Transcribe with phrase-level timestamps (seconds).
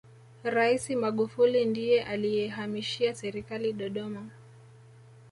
[0.43, 4.29] raisi magufuli ndiye aliyehamishia serikali dodoma